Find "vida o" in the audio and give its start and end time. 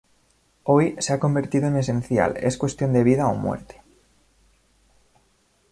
3.03-3.35